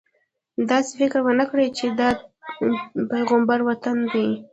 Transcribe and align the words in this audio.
داسې 0.69 0.91
فکر 1.01 1.19
ونه 1.23 1.45
کړې 1.51 1.67
چې 1.77 1.85
دا 1.99 2.09
د 2.19 2.19
پیغمبر 3.11 3.59
وطن 3.69 3.97
دی. 4.13 4.27